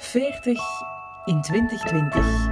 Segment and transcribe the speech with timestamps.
[0.00, 0.58] 40
[1.24, 2.48] in 2020.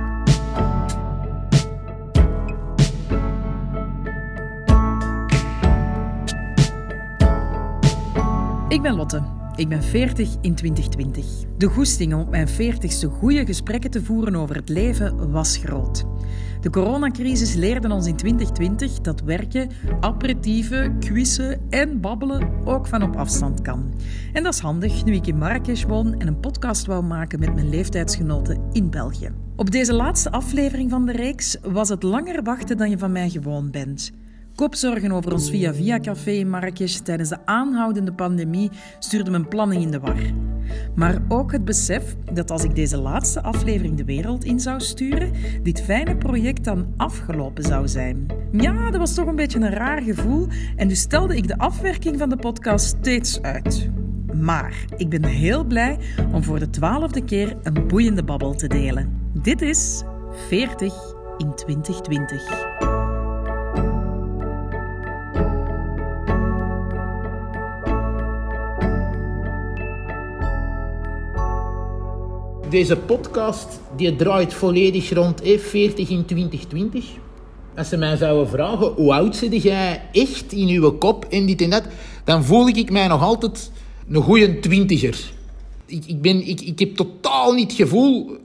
[8.68, 9.22] Ik ben Lotte.
[9.56, 11.24] Ik ben 40 in 2020.
[11.56, 16.04] De goesting om op mijn 40ste goede gesprekken te voeren over het leven was groot.
[16.66, 19.70] De coronacrisis leerde ons in 2020 dat werken,
[20.00, 23.94] aperitieven, quizzen en babbelen ook van op afstand kan.
[24.32, 27.54] En dat is handig nu ik in Marrakesh woon en een podcast wou maken met
[27.54, 29.30] mijn leeftijdsgenoten in België.
[29.56, 33.30] Op deze laatste aflevering van de reeks was het langer wachten dan je van mij
[33.30, 34.12] gewoon bent.
[34.54, 39.82] Kopzorgen over ons Via Via café in Marrakesh tijdens de aanhoudende pandemie stuurde mijn planning
[39.82, 40.16] in de war.
[40.94, 45.32] Maar ook het besef dat als ik deze laatste aflevering de wereld in zou sturen,
[45.62, 48.26] dit fijne project dan afgelopen zou zijn.
[48.52, 52.18] Ja, dat was toch een beetje een raar gevoel en dus stelde ik de afwerking
[52.18, 53.90] van de podcast steeds uit.
[54.32, 55.98] Maar ik ben heel blij
[56.32, 59.30] om voor de twaalfde keer een boeiende babbel te delen.
[59.42, 60.02] Dit is
[60.48, 60.94] 40
[61.38, 63.05] in 2020.
[72.76, 77.04] Deze podcast die draait volledig rond F40 in 2020.
[77.76, 81.60] Als ze mij zouden vragen, hoe oud zit jij echt in uw kop en dit
[81.60, 81.82] en dat,
[82.24, 83.70] dan voel ik mij nog altijd
[84.08, 85.32] een goede twintiger.
[85.86, 88.36] Ik, ik, ben, ik, ik heb totaal niet het gevoel,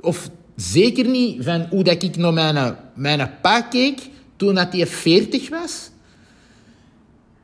[0.00, 4.00] of zeker niet, van hoe dat ik naar mijn, mijn pa keek
[4.36, 5.90] toen dat hij 40 was.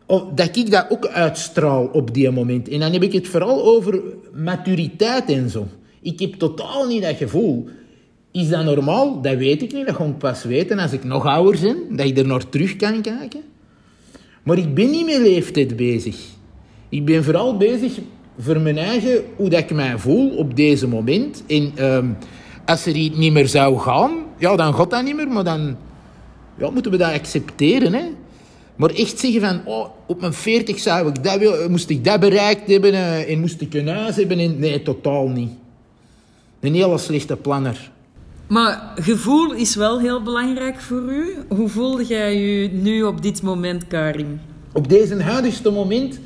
[0.06, 2.68] Of dat ik dat ook uitstraal op die moment.
[2.68, 5.66] En dan heb ik het vooral over maturiteit en zo.
[6.02, 7.68] Ik heb totaal niet dat gevoel.
[8.32, 9.22] Is dat normaal?
[9.22, 9.86] Dat weet ik niet.
[9.86, 11.96] Dat ga ik pas weten als ik nog ouder ben.
[11.96, 13.40] Dat ik er naar terug kan kijken.
[14.42, 16.16] Maar ik ben niet met leeftijd bezig.
[16.88, 17.92] Ik ben vooral bezig
[18.38, 21.42] voor mijn eigen, hoe dat ik mij voel op deze moment.
[21.46, 22.06] En ehm,
[22.66, 25.28] als er iets niet meer zou gaan, ja, dan gaat dat niet meer.
[25.28, 25.76] Maar dan
[26.58, 27.92] ja, moeten we dat accepteren.
[27.94, 28.04] Hè?
[28.76, 32.70] Maar echt zeggen van, oh, op mijn 40 zou ik dat, moest ik dat bereikt
[32.70, 34.38] hebben eh, en moest ik een huis hebben.
[34.38, 35.50] En, nee, totaal niet.
[36.60, 37.90] Een hele slechte planner.
[38.48, 41.34] Maar gevoel is wel heel belangrijk voor u.
[41.48, 44.40] Hoe voelde jij je nu op dit moment, Karim?
[44.72, 46.20] Op deze huidigste moment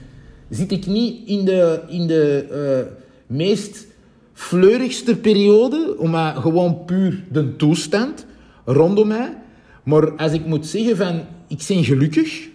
[0.50, 2.46] zit ik niet in de, in de
[2.86, 3.86] uh, meest
[4.32, 8.26] fleurigste periode, maar gewoon puur de toestand
[8.64, 9.36] rondom mij.
[9.82, 12.48] Maar als ik moet zeggen van, ik ben gelukkig,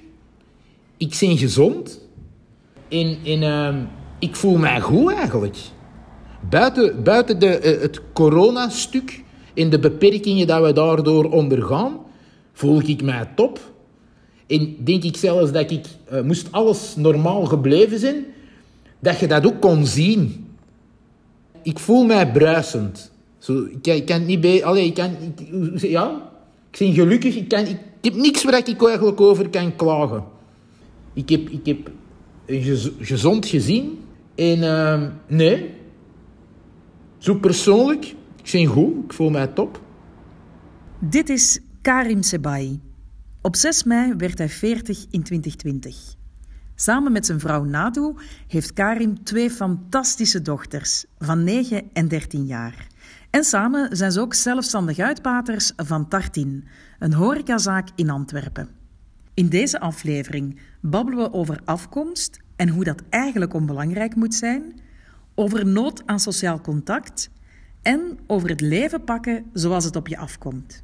[0.98, 2.02] ik ben gezond
[2.90, 3.76] en, en uh,
[4.20, 5.58] ik voel mij goed eigenlijk.
[6.50, 11.98] Buiten, buiten de, uh, het coronastuk en de beperkingen dat we daardoor ondergaan,
[12.54, 13.60] voel ik mij top.
[14.48, 18.26] En denk ik zelfs dat ik, uh, moest alles normaal gebleven zijn,
[19.00, 20.48] dat je dat ook kon zien.
[21.64, 23.12] Ik voel mij bruisend.
[23.38, 24.66] Zo, ik, kan niet bij...
[24.66, 25.12] Allee, ik kan...
[25.36, 26.32] Ik, ja,
[26.72, 27.36] ik ben gelukkig.
[27.36, 30.24] Ik, kan, ik, heb niks waar ik eigenlijk over kan klagen.
[31.14, 31.92] Ik heb, ik heb
[33.00, 34.00] gezond gezien.
[34.36, 35.70] En uh, nee,
[37.18, 39.82] zo persoonlijk, ik ben goed, ik voel mij top.
[41.00, 42.80] Dit is Karim Sebai.
[43.42, 46.16] Op 6 mei werd hij 40 in 2020.
[46.76, 48.14] Samen met zijn vrouw Nadu
[48.48, 52.88] heeft Karim twee fantastische dochters van 9 en 13 jaar.
[53.30, 56.68] En samen zijn ze ook zelfstandig uitbaters van Tartin,
[57.00, 58.70] een horecazaak in Antwerpen.
[59.34, 64.74] In deze aflevering babbelen we over afkomst en hoe dat eigenlijk onbelangrijk moet zijn
[65.40, 67.30] over nood aan sociaal contact
[67.82, 70.84] en over het leven pakken zoals het op je afkomt.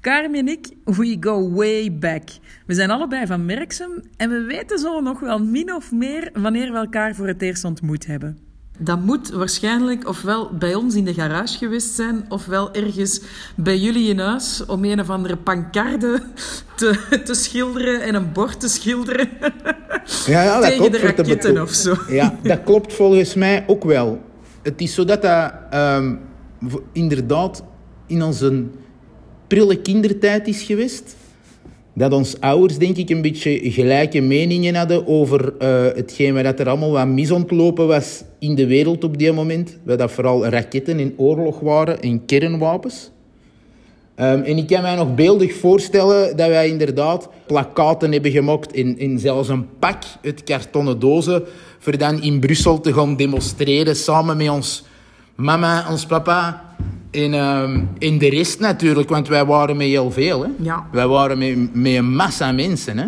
[0.00, 2.22] Karim en ik, we go way back.
[2.66, 6.72] We zijn allebei van Merksem en we weten zo nog wel min of meer wanneer
[6.72, 8.38] we elkaar voor het eerst ontmoet hebben.
[8.82, 13.20] Dat moet waarschijnlijk ofwel bij ons in de garage geweest zijn, ofwel ergens
[13.56, 16.22] bij jullie in huis om een of andere pancarde
[16.76, 19.28] te, te schilderen en een bord te schilderen.
[20.26, 21.94] Ja, ja, dat Tegen klopt, de raketten of zo.
[22.08, 24.20] Ja, dat klopt volgens mij ook wel.
[24.62, 26.20] Het is zo dat dat um,
[26.92, 27.62] inderdaad
[28.06, 28.64] in onze
[29.46, 31.16] prille kindertijd is geweest
[31.94, 36.68] dat ons ouders, denk ik, een beetje gelijke meningen hadden over uh, hetgeen dat er
[36.68, 39.78] allemaal wat misontlopen was in de wereld op die moment.
[39.84, 43.10] Dat vooral raketten in oorlog waren en kernwapens.
[44.16, 48.98] Um, en ik kan mij nog beeldig voorstellen dat wij inderdaad plakaten hebben gemaakt in,
[48.98, 51.42] in zelfs een pak uit kartonnen dozen
[51.78, 54.84] voor dan in Brussel te gaan demonstreren samen met ons
[55.34, 56.64] mama, ons papa
[57.10, 57.62] en, uh,
[58.08, 60.42] en de rest natuurlijk, want wij waren met heel veel.
[60.42, 60.48] Hè?
[60.56, 60.86] Ja.
[60.92, 62.98] Wij waren met, met een massa mensen.
[62.98, 63.06] Hè?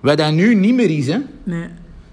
[0.00, 1.06] Wat dat nu niet meer is.
[1.06, 1.18] Hè?
[1.42, 1.68] Nee.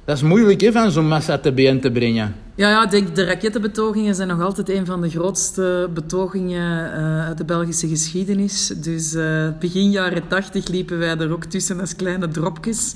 [0.06, 2.36] Dat is moeilijk hè, van zo'n massa te bijeen te brengen.
[2.56, 7.26] Ja, ja, ik denk de rakettenbetogingen zijn nog altijd een van de grootste betogingen uh,
[7.26, 8.68] uit de Belgische geschiedenis.
[8.68, 12.94] Dus uh, begin jaren tachtig liepen wij er ook tussen als kleine dropjes.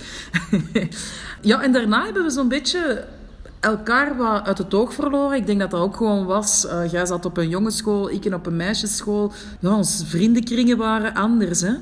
[1.42, 3.06] ja, en daarna hebben we zo'n beetje
[3.66, 5.38] elkaar wat uit het oog verloren.
[5.38, 6.66] Ik denk dat dat ook gewoon was.
[6.66, 9.32] Uh, jij zat op een jongensschool, ik op een meisjesschool.
[9.60, 11.74] Ja, onze vriendenkringen waren anders, hè?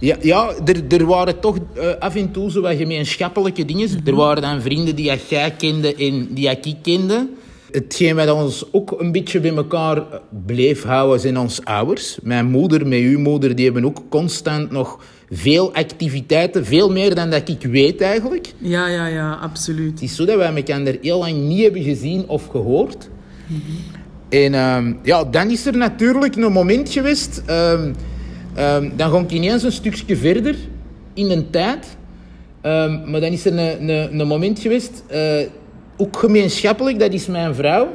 [0.00, 3.88] Ja, ja er, er waren toch uh, af en toe zo wat gemeenschappelijke dingen.
[3.88, 4.06] Mm -hmm.
[4.06, 7.28] Er waren dan vrienden die jij kende en die ik kende.
[7.70, 10.02] Hetgeen wat ons ook een beetje bij elkaar
[10.46, 12.18] bleef houden, zijn onze ouders.
[12.22, 14.98] Mijn moeder met uw moeder, die hebben ook constant nog
[15.30, 16.66] veel activiteiten.
[16.66, 18.52] Veel meer dan dat ik weet eigenlijk.
[18.58, 19.90] Ja, ja, ja, absoluut.
[19.90, 23.08] Het is zo dat wij elkaar heel lang niet hebben gezien of gehoord.
[23.46, 23.98] Mm -hmm.
[24.28, 27.42] En um, ja, dan is er natuurlijk een moment geweest...
[27.50, 27.94] Um,
[28.58, 30.56] Um, dan ga ik ineens een stukje verder
[31.14, 31.96] in de tijd.
[33.06, 35.40] Maar dan is er een, een, een moment geweest, uh,
[35.96, 37.88] ook gemeenschappelijk, dat is mijn vrouw,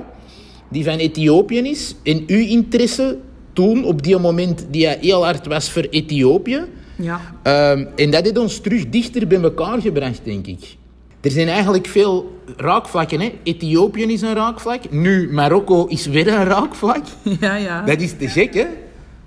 [0.69, 1.95] die van Ethiopië is.
[2.03, 3.17] En uw interesse
[3.53, 6.61] toen, op die moment, die heel hard was voor Ethiopië.
[6.95, 7.21] Ja.
[7.71, 10.75] Um, en dat heeft ons terug dichter bij elkaar gebracht, denk ik.
[11.21, 13.19] Er zijn eigenlijk veel raakvlakken.
[13.19, 13.33] Hè?
[13.43, 14.91] Ethiopië is een raakvlak.
[14.91, 17.03] Nu, Marokko is weer een raakvlak.
[17.39, 17.81] Ja, ja.
[17.81, 18.65] Dat is te gek, hè?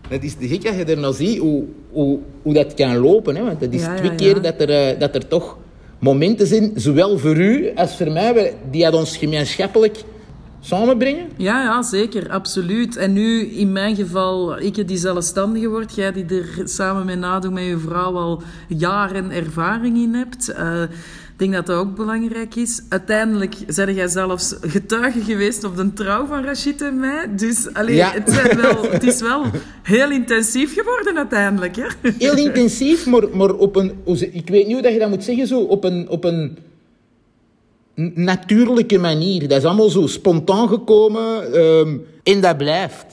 [0.08, 3.36] Dat is te gek als je er nou ziet hoe, hoe, hoe dat kan lopen.
[3.36, 3.44] Hè?
[3.44, 4.16] Want dat is Ja, twee ja.
[4.16, 5.56] keer dat er, uh, dat er toch
[5.98, 9.96] momenten zijn, zowel voor u als voor mij, die dat ons gemeenschappelijk
[10.60, 11.28] samenbrengen.
[11.36, 12.96] Ja, ja, zeker, absoluut.
[12.96, 17.52] En nu, in mijn geval, ik die zelfstandige wordt, jij die er samen mee nadoet
[17.52, 20.54] met je vrouw al jaren ervaring in hebt.
[20.58, 20.82] Uh,
[21.38, 22.82] ik denk dat dat ook belangrijk is.
[22.88, 27.26] Uiteindelijk zijn jij zelfs getuige geweest op de trouw van Rachid en mij.
[27.36, 28.10] Dus allee, Ja.
[28.12, 29.44] het, zijn wel, het is wel
[29.82, 31.76] heel intensief geworden uiteindelijk.
[31.76, 32.10] Hè?
[32.18, 33.92] Heel intensief, maar, maar op een...
[34.32, 36.08] Ik weet niet hoe dat je dat moet zeggen, zo op een...
[36.08, 36.58] Op een
[38.14, 39.48] natuurlijke manier.
[39.48, 43.06] Dat is allemaal zo spontaan gekomen ehm, en dat blijft.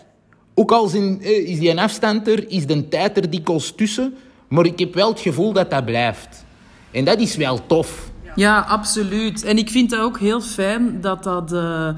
[0.53, 4.13] Ook al zijn, eh, is die een afstand er, is de tijd er dikwijls tussen,
[4.47, 6.45] maar ik heb wel het gevoel dat dat blijft.
[6.91, 8.11] En dat is wel tof.
[8.35, 9.43] Ja, absoluut.
[9.43, 11.53] En ik vind dat ook heel fijn dat dat...
[11.53, 11.89] eh,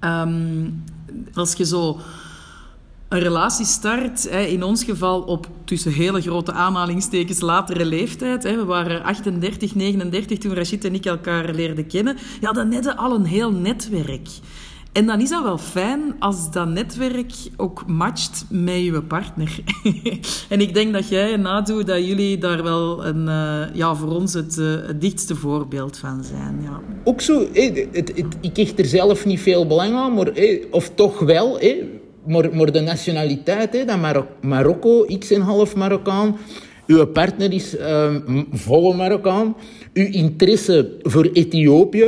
[0.00, 0.64] ehm,
[1.34, 1.98] als je zo
[3.12, 8.42] een relatie start, in ons geval op tussen hele grote aanhalingstekens latere leeftijd.
[8.42, 12.16] We waren 38, 39 toen Rachid en ik elkaar leerden kennen.
[12.40, 14.28] Ja, dan net al een heel netwerk.
[14.92, 19.58] En dan is dat wel fijn als dat netwerk ook matcht met je partner.
[20.48, 24.08] en ik denk dat jij en Nadu, dat jullie daar wel een, eh, ja, voor
[24.08, 26.60] ons het, eh, het dichtste voorbeeld van zijn.
[26.62, 26.80] Ja.
[27.04, 30.32] Ook zo, het, het, ik hecht er zelf niet veel belang aan, maar,
[30.70, 31.58] of toch wel,
[32.26, 36.36] maar, maar de nationaliteit, dat Marok Marokko, ik ben half Marokkaan,
[36.86, 39.56] uw partner is ehm, m- volle Marokkaan,
[39.94, 42.06] uw interesse voor Ethiopië,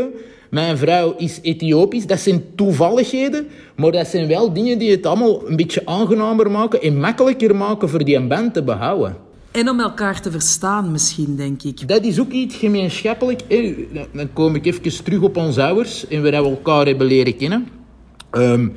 [0.51, 3.47] mijn vrouw is Ethiopisch, dat zijn toevalligheden,
[3.77, 7.89] maar dat zijn wel dingen die het allemaal een beetje aangenamer maken en makkelijker maken
[7.89, 9.17] voor die band te behouden.
[9.51, 11.89] En om elkaar te verstaan misschien, denk ik.
[11.89, 13.41] Dat is ook iets gemeenschappelijk.
[13.49, 13.75] hè.
[14.13, 17.69] Dan- kom ik even terug op onze ouders en waar we elkaar hebben leren kennen.
[18.31, 18.69] Ehm,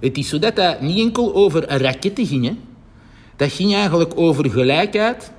[0.00, 2.44] het is zo dat niet enkel over raketten ging.
[2.44, 2.52] Hè.
[3.36, 5.32] Dat ging eigenlijk over gelijkheid.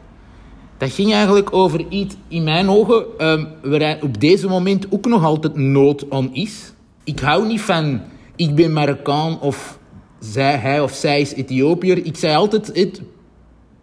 [0.78, 5.24] Dat ging eigenlijk over iets, in mijn ogen, ehm, waar op deze moment ook nog
[5.24, 6.74] altijd nood aan is.
[7.04, 8.02] Ik hou niet van,
[8.36, 9.80] ik ben Marokkaan of
[10.20, 12.06] zij, hij of zij is Ethiopiër.
[12.06, 13.02] Ik zei altijd, het,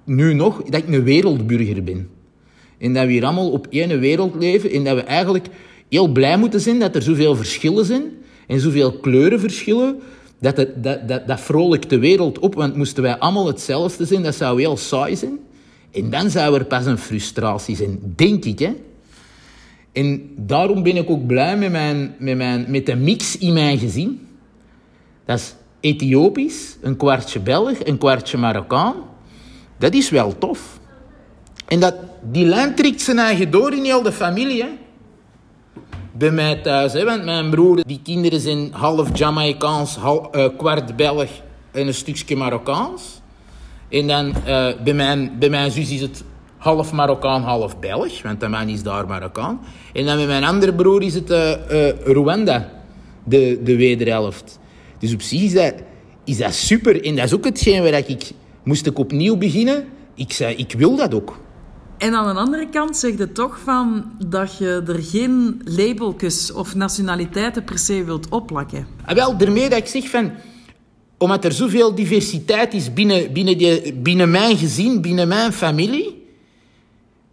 [0.04, 2.08] nu nog, dat ik een wereldburger ben.
[2.78, 4.70] En dat we hier allemaal op één wereld leven.
[4.70, 5.46] En dat we eigenlijk
[5.88, 8.02] heel blij moeten zijn dat er zoveel verschillen zijn.
[8.46, 10.00] En zoveel kleurenverschillen.
[10.44, 12.54] Dat, het, dat, dat, dat vrolijkt de wereld op.
[12.54, 15.38] Want moesten wij allemaal hetzelfde zijn, dat zou heel saai zijn.
[15.92, 18.58] En dan zou er pas een frustratie zijn, denk ik.
[18.58, 18.74] Hè?
[19.92, 23.78] En daarom ben ik ook blij met, mijn, met, mijn, met de mix in mijn
[23.78, 24.26] gezin.
[25.24, 28.94] Dat is Ethiopisch, een kwartje Belg, een kwartje Marokkaan.
[29.78, 30.78] Dat is wel tof.
[31.66, 31.94] En dat,
[32.30, 34.64] die lijn trekt zijn eigen door in heel de familie.
[36.16, 41.28] Bij mij thuis, want mijn broer, die kinderen zijn half Jamaicaans, hal, eh, kwart Belg
[41.70, 43.20] en een stukje Marokkaans.
[43.88, 46.24] En dan eh, bij, mijn, bij mijn zus is het
[46.56, 49.60] half Marokkaan, half Belg, want de man is daar Marokkaan.
[49.92, 52.70] En dan bij mijn andere broer is het eh, Rwanda,
[53.24, 54.58] de, de wederhelft.
[54.98, 55.74] Dus op zich is dat,
[56.24, 57.04] is dat super.
[57.04, 58.30] En dat is ook hetgeen waar ik...
[58.62, 61.36] Moest ik opnieuw beginnen, ik zei, ik wil dat ook.
[61.98, 66.74] En aan de andere kant zeg je toch van dat je er geen labeltjes of
[66.74, 68.86] nationaliteiten per se wilt opplakken.
[69.04, 70.32] En wel, daarmee dat ik zeg van...
[71.18, 76.22] Omdat er zoveel diversiteit is binnen, binnen, die, binnen mijn gezin, binnen mijn familie...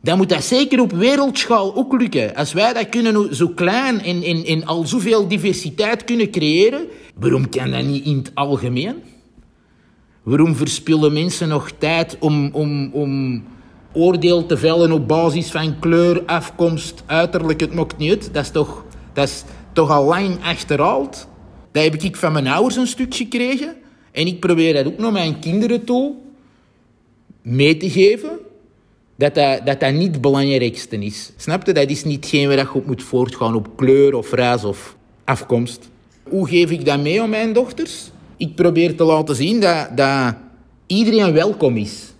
[0.01, 2.35] dan moet dat zeker op wereldschaal ook lukken.
[2.35, 7.49] Als wij dat kunnen zo klein en, en, en al zoveel diversiteit kunnen creëren, waarom
[7.49, 8.95] kan dat niet in het algemeen?
[10.23, 13.43] Waarom verspillen mensen nog tijd om, om, om
[13.93, 17.59] oordeel te vellen op basis van kleur, afkomst, uiterlijk?
[17.59, 18.33] Het maakt niet uit.
[18.33, 19.43] Dat is toch, dat is
[19.73, 21.27] toch al lang achterhaald?
[21.71, 23.75] Dat heb ik van mijn ouders een stuk gekregen.
[24.11, 26.13] En ik probeer dat ook naar mijn kinderen toe
[27.41, 28.29] mee te geven.
[29.15, 31.31] Dat dat, dat, dat niet het belangrijkste is.
[31.37, 31.73] Snap je?
[31.73, 35.89] Dat is niet hetgeen waar je op moet voortgaan op kleur of ras of afkomst.
[36.29, 38.11] Hoe geef ik dat mee aan mijn dochters?
[38.37, 40.35] Ik probeer te laten zien dat, dat
[40.85, 42.10] iedereen welkom is.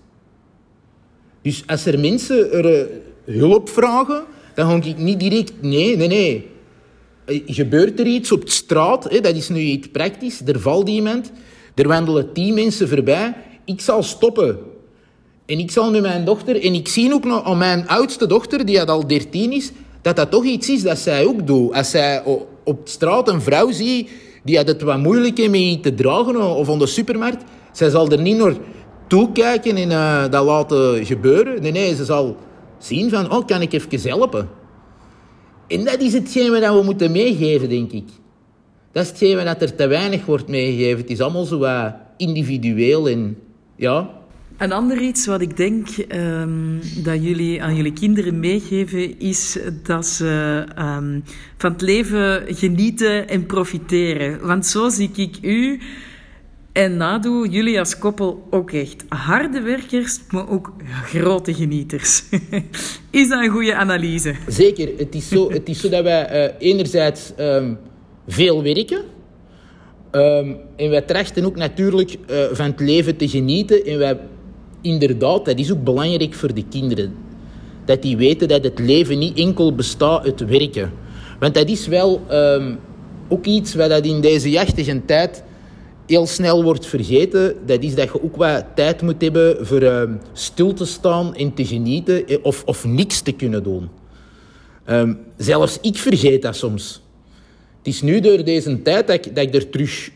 [1.41, 2.89] Dus als er mensen er,
[3.25, 4.23] uh, hulp vragen,
[4.55, 5.53] dan ga ik niet direct...
[5.61, 6.49] Nee, nee, nee.
[7.25, 10.89] Eh, gebeurt er iets op de straat, hè, dat is nu iets praktisch, er valt
[10.89, 11.31] iemand,
[11.75, 13.33] er wandelen tien mensen voorbij,
[13.65, 14.57] ik zal stoppen.
[15.45, 18.65] En ik zal met mijn dochter, en ik zie ook nog aan mijn oudste dochter,
[18.65, 19.71] die al dertien is,
[20.01, 21.73] dat dat toch iets is dat zij ook doet.
[21.73, 22.23] Als zij
[22.63, 24.09] op straat een vrouw ziet
[24.43, 28.21] die had het wat moeilijk mee te dragen of aan de supermarkt, zij zal er
[28.21, 28.55] niet naar
[29.11, 31.61] toekijken en uh, dat laten gebeuren.
[31.61, 32.37] Nee, nee, ze zal
[32.77, 34.49] zien van, oh, kan ik even helpen?
[35.67, 38.07] En dat is hetgeen wat we moeten meegeven, denk ik.
[38.91, 41.01] Dat is hetgeen wat er te weinig wordt meegegeven.
[41.01, 43.37] Het is allemaal zo wat individueel en
[43.75, 44.09] ja,
[44.57, 50.05] een ander iets wat ik denk um, dat jullie aan jullie kinderen meegeven, is dat
[50.05, 51.23] ze um,
[51.57, 54.47] van het leven genieten en profiteren.
[54.47, 55.79] Want zo zie ik u
[56.73, 60.73] en Nadu, jullie als koppel, ook echt harde werkers, maar ook
[61.03, 62.23] grote genieters.
[63.09, 64.35] is dat een goede analyse?
[64.47, 64.89] Zeker.
[64.97, 67.77] Het is zo, het is zo dat wij uh, enerzijds um,
[68.27, 69.01] veel werken.
[70.11, 73.85] Um, en wij trachten ook natuurlijk uh, van het leven te genieten.
[73.85, 74.19] En wij
[74.81, 77.13] inderdaad, dat is ook belangrijk voor de kinderen.
[77.85, 80.91] Dat die weten dat het leven niet enkel bestaat uit werken.
[81.39, 82.79] Want dat is wel um,
[83.27, 85.43] ook iets wat dat in deze jachtige tijd
[86.11, 87.55] heel snel wordt vergeten.
[87.65, 91.53] Dat is dat je ook wat tijd moet hebben voor um, stil te staan en
[91.53, 93.89] te genieten eh, of, of niks te kunnen doen.
[94.89, 97.01] Um, zelfs ik vergeet dat soms.
[97.77, 100.11] Het is nu door deze tijd dat ik, dat ik er terug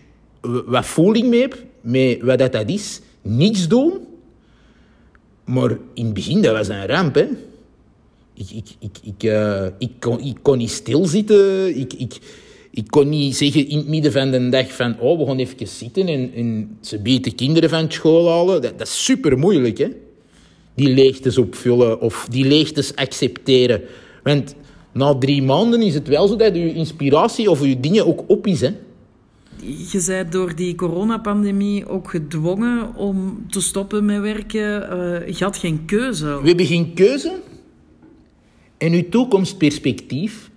[0.65, 3.01] wat voeling mee heb, met wat dat, dat is.
[3.21, 4.05] Niks doen
[5.45, 7.27] maar in het begin, dat was een ramp, hè.
[8.33, 11.77] Ik, ik, ik, ik, uh, ik, kon, ik kon niet stilzitten.
[11.77, 12.17] Ik, ik,
[12.75, 14.99] ik kon niet zeggen in het midden van de dag van...
[14.99, 18.61] Oh, we gaan even zitten en, en ze biedt kinderen van school halen.
[18.61, 19.87] Dat, dat is super moeilijk, hè.
[20.75, 23.81] Die leegtes opvullen of die leegtes accepteren.
[24.23, 24.55] Want
[24.91, 28.47] na drie maanden is het wel zo dat je inspiratie of je dingen ook op
[28.47, 28.71] is, hè
[29.65, 34.97] je bent door die coronapandemie ook gedwongen om te stoppen met werken.
[34.97, 36.41] Uh, je had geen keuze.
[36.41, 37.33] We hebben geen keuze.
[38.77, 40.49] En uw toekomstperspectief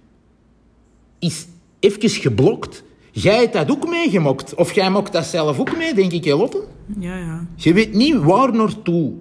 [1.18, 1.46] is
[1.80, 2.82] even geblokt.
[3.10, 4.54] Jij hebt dat ook meegemaakt.
[4.54, 6.64] Of jij maakt dat zelf ook mee, denk ik, Lotte?
[6.98, 7.46] Ja, ja.
[7.56, 9.12] Je weet niet waar naartoe.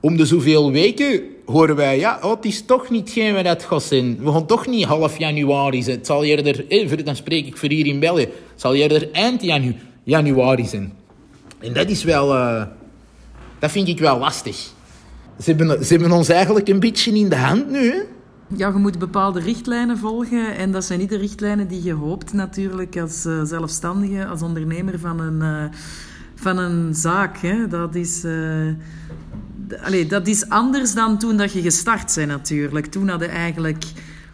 [0.00, 3.64] Om de zoveel weken horen wij, ja, oh, het is toch niet geen we dat
[3.64, 4.18] gaat zijn.
[4.22, 5.96] We gaan toch niet half januari zijn.
[5.96, 9.42] Het zal eerder, eh, dan spreek ik voor hier in België, het zal eerder eind
[9.42, 10.92] janu januari zijn.
[11.58, 12.62] En dat is wel, uh,
[13.58, 14.56] dat vind ik wel lastig.
[15.40, 17.98] Ze hebben, ze hebben ons eigenlijk een beetje in de hand nu, hè?
[18.56, 20.56] Ja, je moet bepaalde richtlijnen volgen.
[20.56, 24.98] En dat zijn niet de richtlijnen die je hoopt natuurlijk als uh, zelfstandige, als ondernemer
[24.98, 25.64] van een, uh,
[26.34, 27.38] van een zaak.
[27.38, 27.66] Hè.
[27.68, 28.24] Dat is...
[28.24, 28.74] Uh,
[30.08, 32.86] dat is anders dan toen dat je gestart bent natuurlijk.
[32.86, 33.84] Toen had je eigenlijk...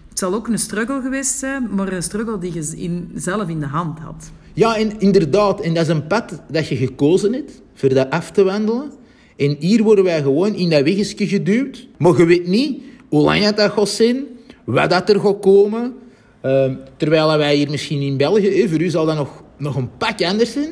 [0.09, 3.61] Het zal ook een struggle geweest zijn, maar een struggle die je in, zelf in
[3.61, 4.30] de hand had.
[4.52, 5.61] Ja, inderdaad.
[5.61, 8.90] En dat is een pad dat je gekozen hebt voor dat af te wandelen.
[9.37, 11.88] En hier worden wij gewoon in dat weggesje geduwd.
[11.99, 12.83] Maar je weet niet
[13.14, 14.26] hoe lang dat gaat zijn,
[14.64, 15.94] wat dat er gaat komen.
[16.42, 20.23] Uh, terwijl wij hier misschien in België, voor u zal dat nog, nog een pak
[20.23, 20.71] anders zijn.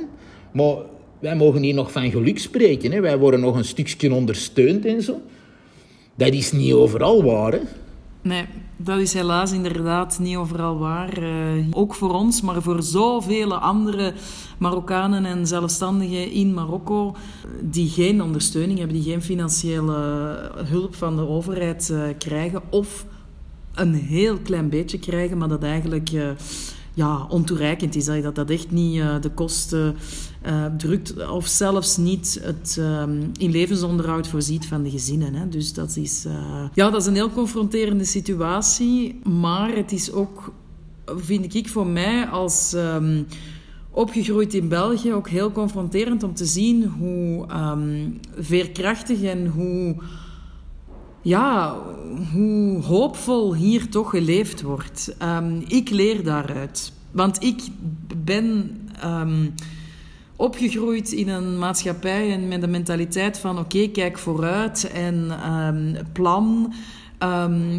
[0.53, 0.75] Maar
[1.21, 2.93] wij mogen hier nog van geluk spreken.
[2.93, 3.01] Hè.
[3.01, 5.21] Wij worden nog een stukje ondersteund en zo.
[6.15, 7.61] Dat is niet overal waar, hè?
[8.23, 11.23] Nee, dat is helaas inderdaad niet overal waar.
[11.23, 14.13] Uh, ook voor ons, maar voor zoveel andere
[14.59, 17.17] Marokkanen en zelfstandigen in Marokko
[17.61, 19.93] die geen ondersteuning hebben, die geen financiële
[20.55, 23.07] hulp van de overheid uh, krijgen of
[23.75, 26.31] een heel klein beetje krijgen, maar dat eigenlijk uh,
[26.95, 28.05] ja, ontoereikend is.
[28.05, 29.97] Dat dat echt niet de kosten
[30.47, 35.35] uh, drukt of zelfs niet het um, in levensonderhoud voorziet van de gezinnen.
[35.35, 35.49] Hè.
[35.49, 40.53] Dus dat is, uh, ja, dat is een heel confronterende situatie, maar het is ook,
[41.05, 43.27] vind ik voor mij als um,
[43.91, 49.97] opgegroeid in België ook heel confronterend om te zien hoe um, veerkrachtig en hoe
[51.23, 51.77] ja,
[52.33, 55.15] hoe hoopvol hier toch geleefd wordt.
[55.19, 56.93] Ehm, ik leer daaruit.
[57.11, 57.63] Want ik
[58.25, 59.47] ben ehm,
[60.43, 66.73] opgegroeid in een maatschappij en met de mentaliteit van oké, kijk vooruit en um, plan.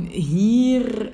[0.09, 1.11] hier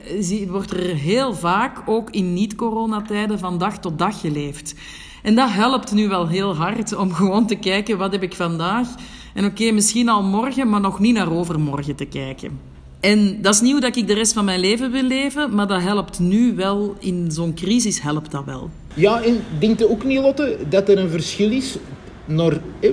[0.48, 4.76] wordt er heel vaak, ook in niet-coronatijden, van dag tot dag geleefd.
[5.24, 8.88] En dat helpt nu wel heel hard om gewoon te kijken wat heb ik vandaag.
[9.34, 12.69] En oké, misschien al morgen, maar nog niet naar overmorgen te kijken.
[13.00, 15.68] En dat is niet hoe dat ik de rest van mijn leven wil leven, maar
[15.68, 18.70] dat helpt nu wel, in zo'n crisis helpt dat wel.
[18.94, 21.78] Ja, en denkt u ook niet, Lotte, dat er een verschil is
[22.26, 22.92] naar eh,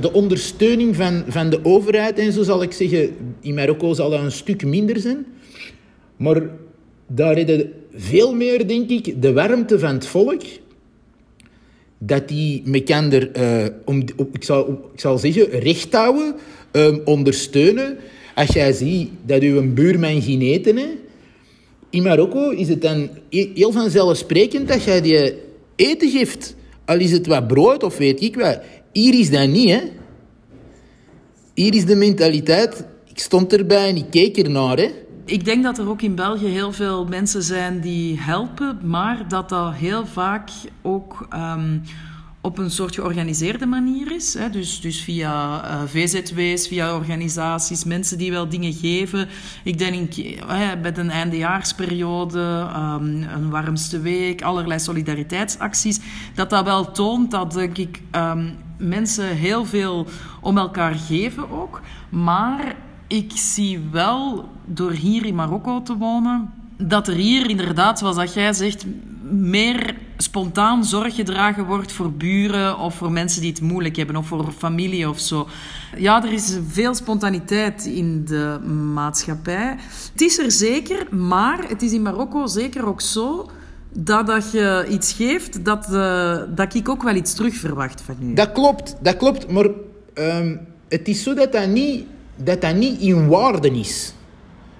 [0.00, 4.20] de ondersteuning van, van de overheid en zo zal ik zeggen, in Marokko zal dat
[4.20, 5.26] een stuk minder zijn.
[6.16, 6.42] Maar
[7.06, 7.64] daar is
[7.94, 10.42] veel meer, denk ik, de warmte van het volk
[11.98, 14.02] dat die mekander, uh, om,
[14.32, 16.34] ik, zal, ik zal zeggen, recht houden,
[16.72, 17.96] um, ondersteunen.
[18.36, 20.96] Als jij ziet dat een buurman geen eten heeft,
[21.90, 25.34] in Marokko is het dan heel vanzelfsprekend dat jij die
[25.76, 26.54] eten geeft.
[26.84, 28.60] Al is het wat brood of weet ik wat.
[28.92, 29.80] Hier is dat niet, hè.
[31.54, 32.84] Hier is de mentaliteit...
[33.08, 34.90] Ik stond erbij en ik keek ernaar, hè.
[35.24, 39.48] Ik denk dat er ook in België heel veel mensen zijn die helpen, maar dat
[39.48, 40.50] dat heel vaak
[40.82, 41.82] ook um,
[42.46, 44.34] op een soort georganiseerde manier is.
[44.34, 44.50] Hè.
[44.50, 49.28] Dus, dus via eh, VZW's, via organisaties, mensen die wel dingen geven.
[49.64, 50.14] Ik denk
[50.82, 56.00] met een eindejaarsperiode, um, een warmste week, allerlei solidariteitsacties,
[56.34, 60.06] dat dat wel toont dat denk ik, um, mensen heel veel
[60.40, 61.80] om elkaar geven ook.
[62.08, 62.76] Maar
[63.06, 68.34] ik zie wel, door hier in Marokko te wonen, dat er hier inderdaad, zoals dat
[68.34, 68.86] jij zegt,
[69.30, 74.26] meer spontaan zorg gedragen wordt voor buren of voor mensen die het moeilijk hebben of
[74.26, 75.48] voor familie of zo.
[75.96, 78.58] Ja, er is veel spontaniteit in de
[78.94, 79.76] maatschappij.
[80.12, 83.50] Het is er zeker, maar het is in Marokko zeker ook zo
[83.92, 88.16] dat als je iets geeft, dat, uh, dat ik ook wel iets terug verwacht van
[88.20, 88.34] u.
[88.34, 89.50] Dat klopt, dat klopt.
[89.50, 89.68] Maar
[90.14, 92.04] um, het is zo dat dat niet
[92.36, 94.14] dat dat niet in waarde is.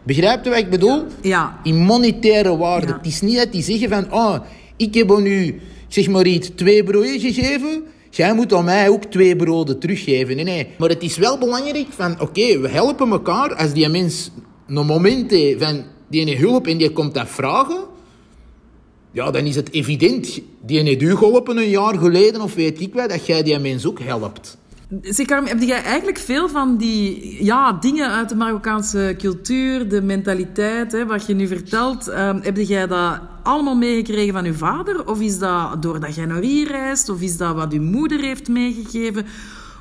[0.03, 1.05] Begrijpt u wat ik bedoel?
[1.21, 1.59] Ja.
[1.63, 2.93] In monetaire waarde.
[2.93, 4.39] Het is niet dat die zeggen van, oh,
[4.77, 7.83] ik heb aan u, zeg maar iets, twee broden gegeven.
[8.11, 10.37] Jij moet aan mij ook twee broden teruggeven.
[10.37, 10.67] Nee, nee.
[10.79, 13.55] Maar het is wel belangrijk van, oké, we helpen elkaar.
[13.55, 14.31] Als die mens
[14.67, 17.85] een moment heeft van, die hulp en die komt dat vragen.
[19.13, 20.41] Ja, dan is het evident.
[20.67, 23.87] Die heeft u geholpen een jaar geleden of weet ik wat, dat jij die mens
[23.87, 24.57] ook helpt.
[25.03, 30.93] Zeker, heb jij eigenlijk veel van die ja, dingen uit de Marokkaanse cultuur, de mentaliteit,
[30.93, 35.09] hè, wat je nu vertelt, um, heb jij dat allemaal meegekregen van uw vader?
[35.09, 37.09] Of is dat doordat jij naar hier reist?
[37.09, 39.27] Of is dat wat uw moeder heeft meegegeven?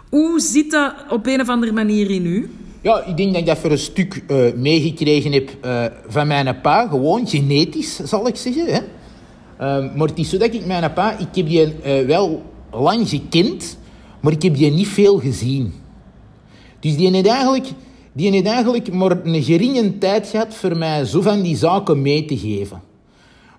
[0.10, 2.50] Hoe zit dat op een of andere manier in u?
[2.82, 6.62] Ja, ik denk dat ik dat voor een stuk uh, meegekregen heb uh, van mijn
[6.62, 6.88] pa.
[6.88, 8.66] Gewoon genetisch, zal ik zeggen.
[8.66, 8.80] Hè?
[8.80, 11.18] Uh, maar het is zo dat ik mijn pa...
[11.18, 13.78] Ik heb die uh, wel lang gekend...
[14.26, 15.74] Maar ik heb die niet veel gezien.
[16.80, 17.68] Dus die heeft eigenlijk,
[18.14, 22.26] die heeft eigenlijk maar een geringe tijd gehad voor mij zo van die zaken mee
[22.26, 22.82] te geven.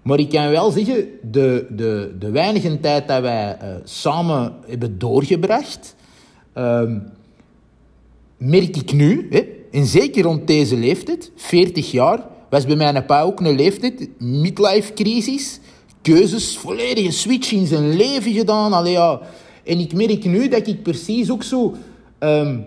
[0.03, 4.99] Maar ik kan wel zeggen, de, de, de weinige tijd dat wij uh, samen hebben
[4.99, 5.95] doorgebracht,
[6.55, 6.83] uh,
[8.37, 13.23] merk ik nu, hè, en zeker rond deze leeftijd, 40 jaar, was bij mijn pa
[13.23, 15.61] ook een leeftijd, midlife crisis,
[16.03, 18.73] keuzes, volledige switch in zijn leven gedaan.
[18.73, 19.21] Allee, ja,
[19.67, 21.75] en ik merk nu dat ik precies ook zo
[22.19, 22.65] um,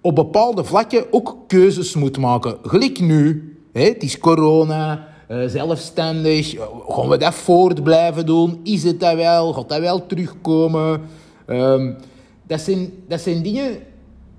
[0.00, 2.56] op bepaalde vlakken ook keuzes moet maken.
[2.62, 3.52] Gelijk nu.
[3.72, 3.84] Hè?
[3.84, 6.54] Het is corona, uh, zelfstandig.
[6.88, 8.60] Gaan we dat voort blijven doen?
[8.62, 9.52] Is het dat wel?
[9.52, 11.00] Gaat dat wel terugkomen?
[11.46, 11.96] Um,
[12.46, 13.76] dat, zijn, dat zijn dingen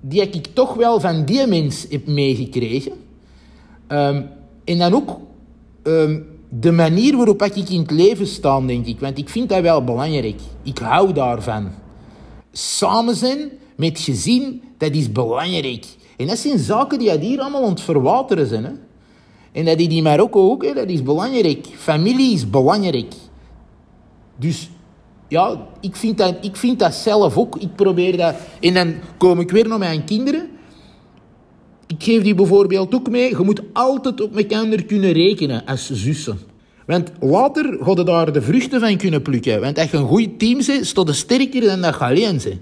[0.01, 2.91] die ik toch wel van die mens heb meegekregen.
[3.87, 4.27] Um,
[4.63, 5.17] en dan ook
[6.49, 8.99] de manier waarop ik in het leven sta, denk ik.
[8.99, 10.39] Want ik vind dat wel belangrijk.
[10.63, 11.71] Ik hou daarvan.
[12.51, 15.85] Samen zijn met gezin, dat is belangrijk.
[16.17, 18.63] En dat zijn zaken die hier allemaal aan het verwateren zijn.
[18.63, 18.71] Hè?
[19.51, 21.67] En dat in Marokko ook, hè, dat is belangrijk.
[21.75, 23.13] Familie is belangrijk.
[24.35, 24.69] Dus
[25.27, 27.55] ja, ik vind, dat, ik vind dat zelf ook.
[27.57, 28.35] Ik probeer dat...
[28.59, 30.49] En dan kom ik weer naar mijn kinderen.
[31.97, 33.29] Ik geef die bijvoorbeeld ook mee.
[33.29, 36.39] Je moet altijd op elkaar kunnen rekenen als zussen.
[36.85, 39.61] Want later ga je daar de vruchten van kunnen plukken.
[39.61, 42.59] Want als je een goed team bent, staat je sterker dan dat je alleen bent.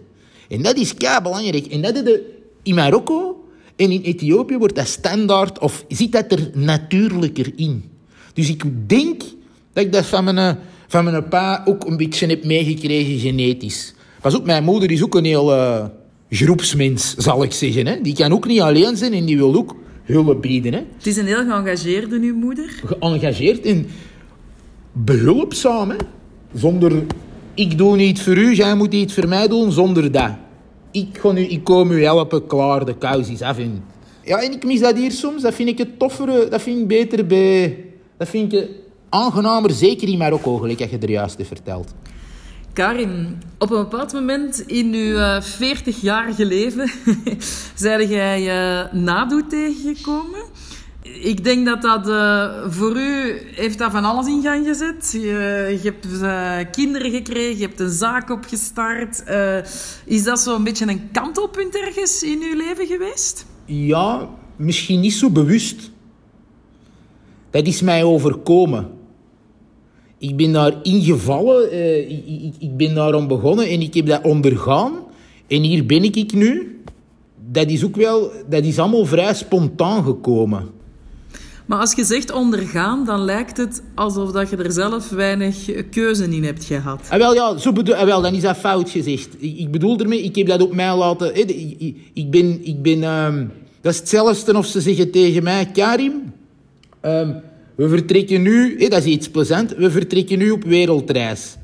[0.50, 1.66] En dat is kei belangrijk.
[1.66, 3.44] En dat is de, in Marokko
[3.76, 7.84] en in Ethiopië wordt dat standaard, of zit dat er natuurlijker in.
[8.34, 9.22] Dus ik denk
[9.74, 13.94] dat ik dat van mijn, van mijn pa ook een beetje heb meegekregen genetisch.
[14.22, 15.86] Pas op, mijn moeder is ook een heel uh,
[16.30, 17.88] groepsmens, zal ik zeggen.
[17.88, 18.02] Hè?
[18.02, 20.74] Die kan ook niet alleen zijn en die wil ook hulp bieden.
[20.74, 20.82] Hè.
[20.98, 22.82] Het is een heel geëngageerde, uw moeder.
[22.86, 23.88] Geëngageerd en
[24.92, 25.90] behulpzaam.
[25.90, 25.96] Hè.
[26.54, 27.04] Zonder,
[27.54, 30.32] ik doe niet voor u, jij moet iets voor mij doen, zonder dat.
[30.92, 33.58] Ik, ga nu, ik kom u helpen, klaar, de kous is af.
[33.58, 33.84] En,
[34.24, 36.88] ja, en ik mis dat hier soms, dat vind ik het toffere, dat vind ik
[36.88, 37.78] beter bij...
[38.18, 38.68] Dat vind ik
[39.10, 41.94] aangenamer, zeker in Marokko, gelijk dat je er juist hebt verteld.
[42.78, 46.90] Karim, op een bepaald moment in uw uh, eh, 40-jarige leven
[47.76, 50.44] zijn jij uh, nadoe tegengekomen.
[51.02, 55.10] Ik denk dat dat uh, voor u heeft dat van alles in gang gezet.
[55.12, 59.24] Je, je hebt kinderen gekregen, je hebt een zaak opgestart.
[60.06, 63.46] is dat zo'n beetje een kantelpunt ergens in uw leven geweest?
[63.66, 65.92] Ja, misschien niet zo bewust.
[67.50, 68.97] Dat is mij overkomen
[70.18, 74.24] ik ben daar ingevallen, uh, ik, ik, ik, ben daarom begonnen en ik heb dat
[74.24, 74.94] ondergaan.
[75.48, 76.82] En hier ben ik nu.
[77.52, 80.70] Dat is ook wel, dat is allemaal vrij spontaan gekomen.
[81.66, 85.56] Maar als je zegt ondergaan, dan lijkt het alsof dat je er zelf weinig
[85.90, 87.02] keuze in hebt gehad.
[87.10, 89.30] Ah, wel, ja, zo bedoel, ah, wel, dan is dat fout gezegd.
[89.38, 91.36] Ik, ik bedoel ermee, ik heb dat op mij laten...
[91.36, 92.66] ik, ik, ben...
[92.66, 93.52] Ik ben um,
[93.82, 95.66] dat is hetzelfde of ze zeggen tegen mij...
[95.74, 96.34] Karim,
[97.02, 97.36] um,
[97.78, 101.58] we vertrekken nu, dat is iets plezant, we vertrekken nu op wereldreis.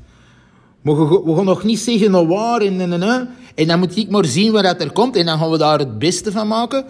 [0.82, 4.10] Maar we gaan nog niet zeggen nou waar en, en, en, en dan moet ik
[4.10, 6.84] maar zien wat er komt en dan gaan we daar het beste van maken.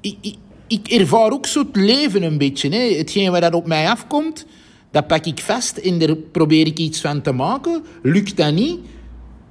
[0.00, 0.34] Ik, ik,
[0.66, 2.68] ik ervaar ook zo het leven een beetje.
[2.68, 2.96] Hè.
[2.96, 4.46] Hetgeen wat dat op mij afkomt,
[4.90, 7.84] dat pak ik vast en daar probeer ik iets van te maken.
[8.02, 8.78] Lukt dat niet,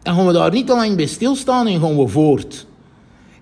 [0.01, 2.67] dan gaan we daar niet te lang bij stilstaan en gaan we voort.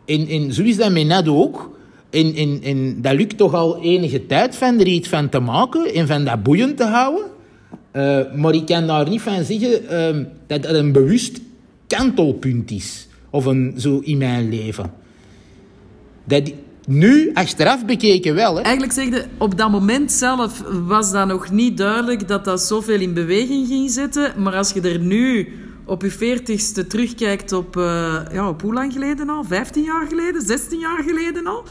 [0.05, 1.79] En, en zo is dat met net ook.
[2.11, 5.93] En, en, en dat lukt toch al enige tijd van er iets van te maken
[5.93, 7.25] en van dat boeiend te houden.
[7.93, 11.39] Uh, maar ik kan daar niet van zeggen uh, dat dat een bewust
[11.87, 13.07] kantelpunt is.
[13.29, 14.91] Of een, zo in mijn leven.
[16.23, 16.51] Dat,
[16.87, 18.55] nu, achteraf bekeken wel.
[18.55, 18.61] Hè.
[18.61, 22.99] Eigenlijk zeg je, op dat moment zelf was dat nog niet duidelijk dat dat zoveel
[22.99, 24.33] in beweging ging zetten.
[24.37, 25.47] Maar als je er nu
[25.85, 27.83] op je veertigste terugkijkt op, uh,
[28.33, 29.43] ja, op hoe lang geleden al?
[29.43, 30.41] 15 jaar geleden?
[30.41, 31.63] 16 jaar geleden al?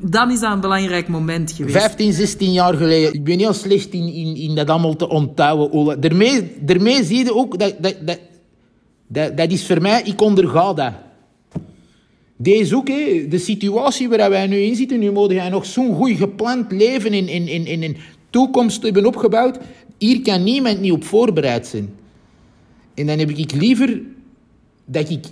[0.00, 1.76] Dan is dat een belangrijk moment geweest.
[1.76, 3.14] 15, 16 jaar geleden.
[3.14, 6.00] Ik ben heel slecht in, in, in dat allemaal te onthouden.
[6.00, 7.96] Daarmee, daarmee zie je ook, dat, dat,
[9.08, 10.92] dat, dat, is voor mij, ik onderga dat.
[12.36, 15.94] Deze ook, hè, de situatie waar wij nu in zitten, nu moet jij nog zo'n
[15.94, 17.96] goed gepland leven in, in, in, in een
[18.30, 19.58] toekomst hebben opgebouwd.
[19.98, 21.94] Hier kan niemand niet op voorbereid zijn.
[22.96, 24.00] En dan heb ik liever
[24.84, 25.24] dat ik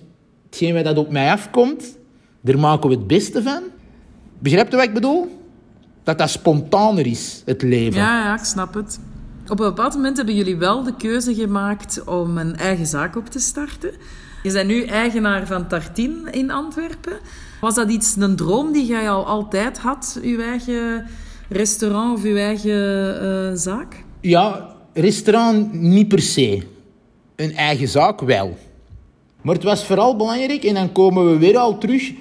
[0.45, 1.99] hetgeen wat dat op mij afkomt,
[2.41, 3.63] daar maken we het beste van.
[4.39, 5.43] Begrijpt u wat ik bedoel?
[6.03, 8.01] Dat dat spontaner is, het leven.
[8.01, 8.99] Ja, ja, ik snap het.
[9.49, 13.27] Op een bepaald moment hebben jullie wel de keuze gemaakt om een eigen zaak op
[13.27, 13.91] te starten.
[14.43, 17.19] Je bent nu eigenaar van Tartin in Antwerpen.
[17.61, 21.07] Was dat iets, een droom die jij al altijd had, uw eigen
[21.49, 24.05] restaurant of uw eigen uh, zaak?
[24.21, 26.63] Ja, restaurant niet per se.
[27.37, 28.57] Een eigen zaak wel.
[29.43, 32.13] Maar het was vooral belangrijk, en dan komen we weer al terug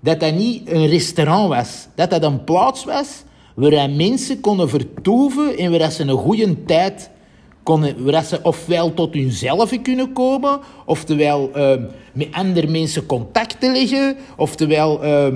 [0.00, 1.88] dat dat niet een restaurant was.
[1.94, 3.24] Dat dat een plaats was
[3.54, 7.10] waar mensen konden vertoeven en waar ze een goede tijd
[7.62, 11.74] konden, waar ze ofwel tot hunzelf kunnen komen, oftewel uh,
[12.12, 15.26] met andere mensen contact te leggen, oftewel uh,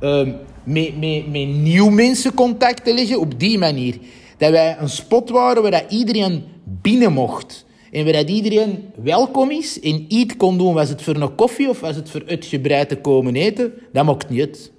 [0.00, 0.28] uh,
[0.64, 3.98] met, met, met nieuwe mensen contact te leggen, op die manier.
[4.38, 7.63] Dat wij een spot waren waar dat iedereen binnen mocht.
[7.94, 11.80] En waar iedereen welkom is en iets kon doen, was het voor een koffie of
[11.80, 14.72] was het voor uitgebreid te komen eten, dat maakt niet.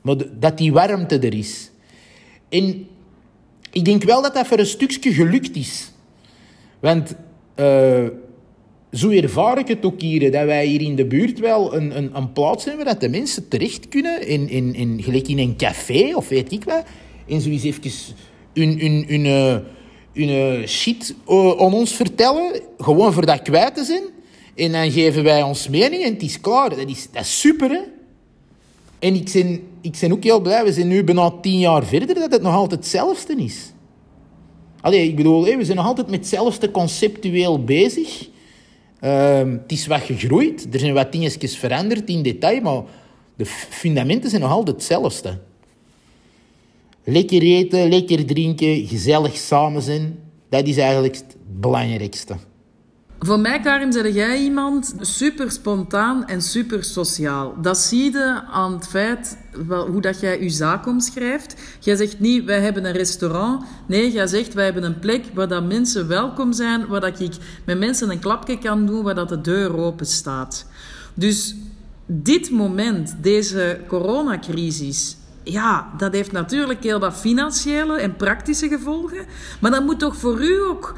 [0.00, 1.70] Maar dat die warmte er is.
[2.48, 2.86] En
[3.70, 5.92] ik denk wel dat dat voor een stukje gelukt is.
[6.80, 7.14] Want
[7.56, 8.06] uh,
[8.92, 12.16] zo ervaar ik het ook hier, dat wij hier in de buurt wel een, een,
[12.16, 16.14] een plaats hebben waar de mensen terecht kunnen, in, in, in, gelijk in een café
[16.14, 16.84] of weet ik wat,
[17.28, 17.82] en zo eens even
[19.24, 19.56] uh,
[20.12, 24.02] hun shit uh, aan ons vertellen, gewoon voor dat kwijt te zijn.
[24.54, 26.68] En dan geven wij ons mening en het is klaar.
[26.68, 27.80] Dat is, dat is super, hè?
[28.98, 32.14] En ik ben, ik ben ook heel blij, we zijn nu bijna tien jaar verder,
[32.14, 33.72] dat het nog altijd hetzelfde is.
[34.80, 38.28] Allee, ik bedoel, we zijn nog altijd met hetzelfde conceptueel bezig.
[39.00, 42.82] Uh, het is wat gegroeid, er zijn wat dingetjes veranderd in detail, maar
[43.36, 45.38] de fundamenten zijn nog altijd hetzelfde.
[47.04, 50.18] Lekker eten, lekker drinken, gezellig samen zijn.
[50.48, 52.36] Dat is eigenlijk het belangrijkste.
[53.22, 57.54] Voor mij, Karim, zeg jij iemand super spontaan en super sociaal.
[57.62, 61.54] Dat zie je aan het feit wel, hoe dat jij je zaak omschrijft.
[61.80, 63.64] Jij zegt niet, wij hebben een restaurant.
[63.86, 67.32] Nee, jij zegt, wij hebben een plek waar dat mensen welkom zijn, waar dat ik
[67.64, 70.66] met mensen een klapje kan doen, waar dat de deur open staat.
[71.14, 71.54] Dus
[72.06, 75.16] dit moment, deze coronacrisis,
[75.50, 79.26] ja, dat heeft natuurlijk heel wat financiële en praktische gevolgen.
[79.60, 80.94] Maar dat moet toch voor u ook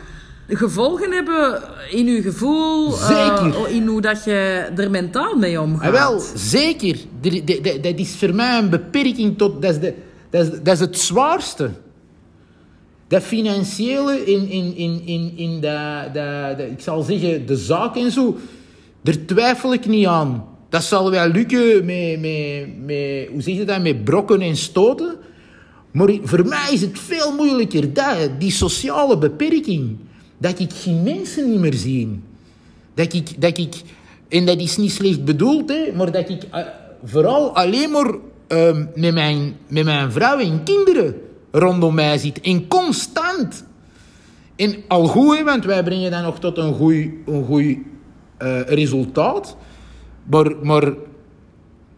[0.48, 3.54] gevolgen hebben in uw gevoel, Zeker.
[3.66, 4.32] eh, in hoe dat je
[4.76, 5.86] er mentaal mee omgaat.
[5.94, 6.96] Ah, wel, zeker.
[7.22, 9.62] Er- Dat is voor mij een beperking tot...
[9.62, 9.94] Dat is, de,
[10.30, 11.70] dat is, dat is het zwaarste.
[13.08, 17.96] Dat financiële in, in, in, in, in de, de, de- ik zal zeggen, de zaak
[17.96, 18.36] en zo,
[19.02, 20.44] daar twijfel ik niet aan.
[20.72, 25.16] Dat zal wel lukken met, met, met hoe zeg je dat, met brokken en stoten.
[25.90, 29.96] Maar voor mij is het veel moeilijker, dat, die sociale beperking.
[30.38, 32.20] Dat ik geen mensen niet meer zie.
[32.94, 33.74] Dat ik, dat ik,
[34.28, 36.66] en dat is niet slecht bedoeld, hè, maar dat ik eh,
[37.04, 38.14] vooral alleen maar
[38.48, 41.14] ehm, met, mijn, met mijn vrouw en kinderen
[41.50, 42.40] rondom mij zit.
[42.40, 43.64] En constant.
[44.56, 46.94] En al goed, want wij brengen dat nog tot een goed
[47.26, 47.86] een
[48.38, 49.56] eh, resultaat.
[50.30, 50.92] Maar, maar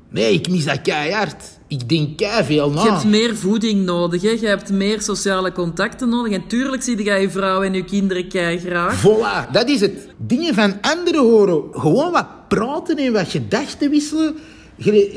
[0.09, 1.59] nee, ik mis dat keihard.
[1.69, 2.83] Ik denk veel na.
[2.83, 4.29] Je hebt meer voeding nodig, hè?
[4.29, 6.33] je hebt meer sociale contacten nodig.
[6.33, 9.03] En tuurlijk zie je je vrouw en je kinderen kei graag.
[9.03, 10.09] Voilà, dat is het.
[10.17, 11.63] Dingen van anderen horen.
[11.73, 14.35] Gewoon wat praten en wat gedachten wisselen.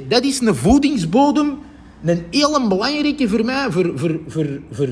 [0.07, 1.57] Dat is een voedingsbodem.
[2.05, 3.67] Een heel belangrijke voor mij.
[3.69, 4.87] Voor, voor, voor, voor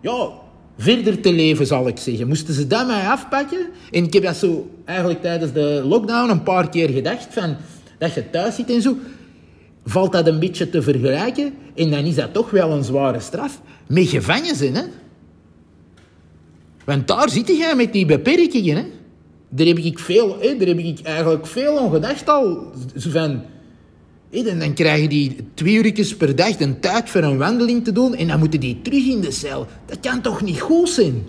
[0.00, 0.28] ja,
[0.78, 2.28] verder te leven, zal ik zeggen.
[2.28, 3.66] Moesten ze dat mij afpakken?
[3.90, 7.26] En ik heb dat zo eigenlijk tijdens de lockdown een paar keer gedacht.
[7.30, 7.56] Van,
[7.98, 8.96] dat je thuis zit en zo.
[9.84, 11.52] Valt dat een beetje te vergelijken?
[11.74, 13.60] En dan is dat toch wel een zware straf.
[13.86, 14.82] Met gevangen hè?
[16.84, 18.76] Want daar zit jij met die beperkingen.
[18.76, 18.84] Hè?
[19.48, 20.56] Daar heb ik veel, hè?
[20.56, 22.72] Daar heb ik eigenlijk veel aan gedacht al.
[22.94, 23.42] Van,
[24.32, 27.84] hè, dan, dan krijg je die twee uurtjes per dag een tijd voor een wandeling
[27.84, 29.66] te doen en dan moeten die terug in de cel.
[29.86, 31.24] Dat kan toch niet goed zijn?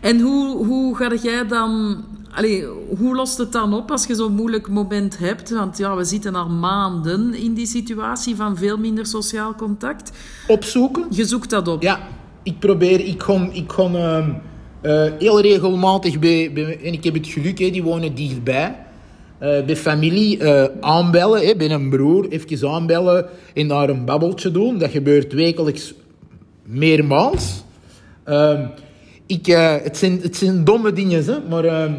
[0.00, 1.96] En hoe, hoe ga jij dan...
[2.34, 2.64] Allee,
[2.98, 5.50] hoe lost het dan op als je zo'n moeilijk moment hebt?
[5.50, 10.10] Want ja, we zitten al maanden in die situatie van veel minder sociaal contact.
[10.46, 11.04] Opzoeken.
[11.10, 11.82] Je zoekt dat op.
[11.82, 12.08] Ja,
[12.42, 14.30] ik probeer, ik ga, ik ehm,
[14.80, 18.76] eh, heel regelmatig bij, bij- en ik heb het geluk, hè, die wonen dichtbij,
[19.38, 24.50] eh, bij familie eh, aanbellen, hè, bij een broer, even aanbellen en daar een babbeltje
[24.50, 24.78] doen.
[24.78, 25.94] Dat gebeurt wekelijks
[26.64, 27.64] meermaals.
[28.24, 28.66] Ehm,
[29.26, 31.92] ik, eh, het, zijn, het zijn domme dingen, hè, maar ehm,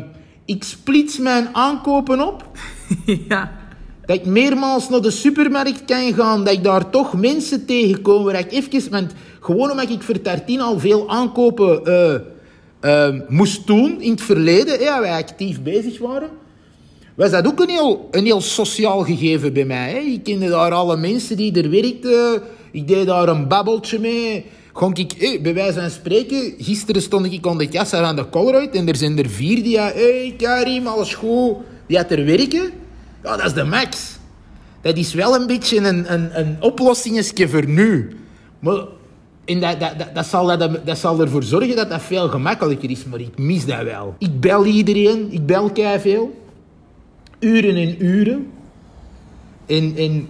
[0.45, 2.45] ik splits mijn aankopen op.
[3.29, 3.51] ja.
[4.05, 8.39] Dat ik meermaals naar de supermarkt kan gaan, dat ik daar toch mensen tegenkom waar
[8.39, 8.91] ik even...
[8.91, 11.81] Want gewoon omdat ik voor Tartine al veel aankopen
[13.27, 16.29] moest doen in het verleden, hè, waar wij actief bezig waren,
[17.19, 19.91] was dat ook een heel, een heel sociaal gegeven bij mij.
[19.91, 19.97] Hè.
[19.97, 22.41] Ik kende daar alle mensen die er werkten.
[22.71, 24.45] Ik deed daar een babbeltje mee.
[24.73, 28.29] Gonk ik, eh, bij wijze van spreken, gisteren stond ik aan de kassa aan de
[28.29, 31.55] Colruyt en er zijn er vier die, ja, hey Karim, alles goed,
[31.87, 32.71] die had er werken.
[33.23, 34.17] Ja, dat is de max.
[34.81, 38.17] Dat is wel een beetje een, een, een oplossingetje voor nu.
[38.59, 38.83] Maar
[39.45, 42.89] en dat, dat, dat, dat, zal, dat, dat zal ervoor zorgen dat dat veel gemakkelijker
[42.89, 44.15] is, maar ik mis dat wel.
[44.17, 46.47] Ik bel iedereen, ik bel veel.
[47.39, 48.47] Uren en uren.
[49.65, 50.27] En, en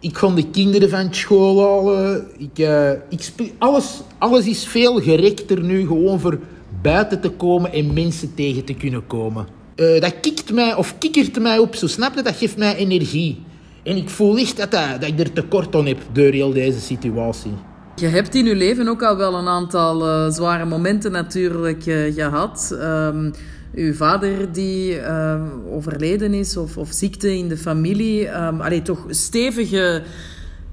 [0.00, 2.26] ik ga de kinderen van school halen.
[2.38, 6.38] Ik, eh, ik alles, alles is veel gerekter nu, gewoon voor
[6.82, 9.46] buiten te komen en mensen tegen te kunnen komen.
[9.74, 12.22] Eh, dat kikt mij, of kikkert mij op, zo snap je?
[12.22, 13.42] Dat geeft mij energie.
[13.82, 16.80] En ik voel echt dat, dat, dat ik er tekort aan heb door heel deze
[16.80, 17.52] situatie.
[17.96, 22.14] Je hebt in je leven ook al wel een aantal eh, zware momenten natuurlijk eh,
[22.14, 22.76] gehad.
[22.80, 23.30] Ehm,
[23.76, 28.32] uw vader die ehm, overleden is of, of ziekte in de familie.
[28.32, 30.02] Allee, toch stevige,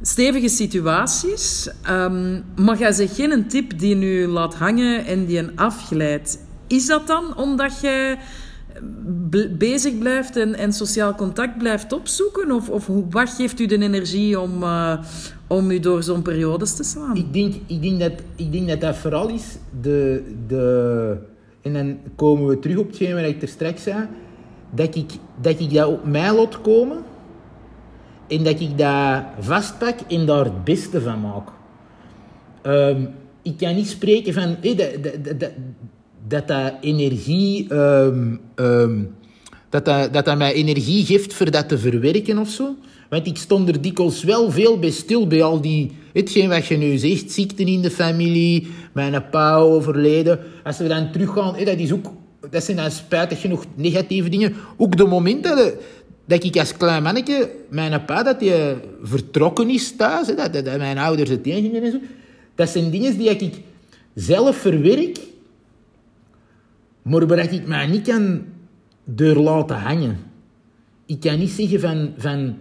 [0.01, 1.69] stevige situaties.
[1.81, 6.37] Ehm, maar jij zegt geen tip die nu laat hangen en die een afglijdt.
[6.67, 8.17] Is dat dan omdat jij
[9.49, 12.51] bezig blijft en, en sociaal contact blijft opzoeken?
[12.51, 14.97] Of, of wat geeft u de energie om, eh,
[15.47, 17.15] om u door zo'n periodes te slaan?
[17.15, 19.43] Ik denk, ik denk, dat, ik denk dat dat vooral is
[19.81, 21.31] de, de...
[21.63, 24.07] En dan komen we terug op hetgeen wat ik er straks zei.
[24.69, 27.03] Dat ik, dat ik op mij laat komen.
[28.27, 31.47] En dat ik dat vastpak en daar het beste van maak.
[32.61, 33.05] Ehm,
[33.41, 34.55] ik kan niet spreken van...
[34.61, 35.51] hé, dat, dat, dat,
[36.27, 37.69] dat, dat energie...
[37.69, 39.03] ehm, ehm,
[39.69, 42.75] dat, dat, dat dat mij energie geeft voor dat te verwerken of zo.
[43.13, 45.91] Want ik stond er dikwijls wel veel bij stil, bij al die...
[46.13, 50.39] Hetgeen wat je nu zegt, ziekten in de familie, mijn pa overleden.
[50.63, 52.11] Als we dan teruggaan, hé, dat, is ook,
[52.49, 54.53] dat zijn dan spijtig genoeg negatieve dingen.
[54.77, 55.73] Ook de momenten
[56.25, 61.29] dat, ik als klein manneke, mijn pa, dat hij vertrokken is thuis, dat, mijn ouders
[61.29, 61.97] het gingen en zo.
[62.55, 63.53] Dat zijn dingen die ik
[64.15, 65.19] zelf verwerk,
[67.01, 68.41] maar waar ik mij niet kan
[69.03, 70.17] door laten hangen.
[71.05, 72.55] Ik kan niet zeggen van, van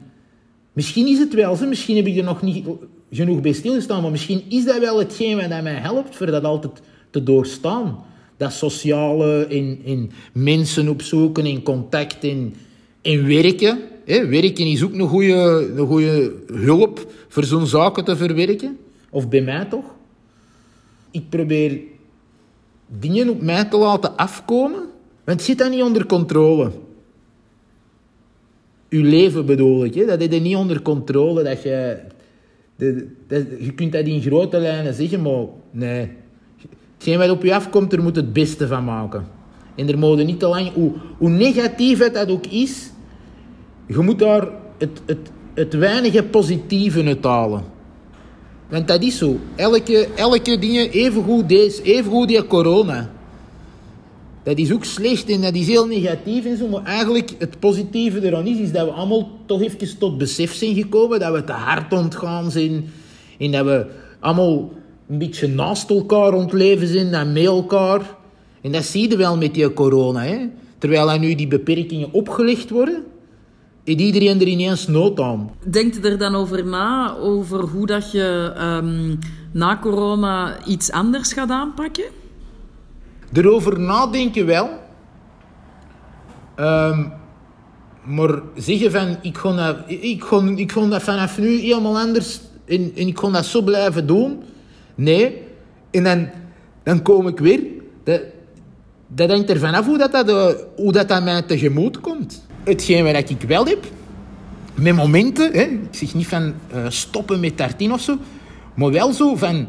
[0.73, 2.67] misschien is het wel zo, misschien heb ik er nog niet
[3.11, 4.03] genoeg bij stilstaan.
[4.03, 7.99] Maar misschien is dat wel hetgeen wat mij helpt voor dat altijd te doorstaan.
[8.37, 12.55] Dat sociale, in, in mensen opzoeken, in contact, in,
[13.01, 13.79] in werken.
[14.05, 14.27] Hè?
[14.27, 18.79] Werken is ook een goede, een hulp voor zo'n zaken te verwerken.
[19.11, 19.85] Of bij mij toch.
[21.11, 21.81] Ik probeer
[22.87, 24.83] dingen op mij te laten afkomen,
[25.25, 26.71] want zit dat niet onder controle.
[28.93, 30.05] Uw leven bedoel ik, hè?
[30.05, 31.43] dat is niet onder controle.
[31.43, 31.99] Dat je,
[33.27, 36.09] dat, je kunt dat in grote lijnen zeggen, maar nee.
[36.95, 39.27] Hetgeen wat op je afkomt, er moet het beste van maken.
[39.75, 42.91] En er mogen niet te lang, hoe, hoe negatief het dat ook is,
[43.87, 47.63] je moet daar het, het, het weinige positieve uit halen.
[48.69, 49.37] Want dat is zo.
[49.57, 53.11] Elke, elke ding, evengoed deze, evengoed die corona.
[54.43, 56.69] Dat is ook slecht en dat is heel negatief en zo.
[56.69, 60.75] Maar eigenlijk het positieve eraan is, is dat we allemaal toch even tot besef zijn
[60.75, 61.21] gekomen.
[61.21, 62.91] Dat we te hard ontgaan zijn.
[63.39, 63.87] En dat we
[64.21, 64.73] allemaal
[65.09, 68.17] een beetje naast elkaar ontleven zijn, dan met elkaar.
[68.61, 70.23] En dat zie je wel met die corona.
[70.23, 70.49] Hè?
[70.79, 73.05] Terwijl er nu die beperkingen opgelegd worden,
[73.85, 75.51] heeft iedereen er ineens nood aan.
[75.71, 78.53] Denkt er dan over na, over hoe dat je
[78.83, 79.19] um,
[79.53, 82.05] na corona iets anders gaat aanpakken?
[83.33, 84.71] Erover nadenken wel.
[86.57, 87.13] Um,
[88.03, 92.41] maar zeggen van, ik ga, dat, ik, ga, ik ga dat vanaf nu helemaal anders
[92.65, 94.43] en, ik ga dat zo blijven doen.
[94.95, 95.43] Nee.
[95.91, 96.29] En dan,
[96.83, 97.61] dan kom ik weer.
[98.05, 98.21] Dat,
[99.07, 102.47] dat hangt er vanaf hoe dat, dat, uh, hoe dat, dat mij tegemoet komt.
[102.65, 103.85] Hetgeen wat ik wel heb,
[104.75, 108.17] met momenten, hè, ik zeg niet van uh, stoppen met tartine of zo,
[108.75, 109.67] maar wel zo van...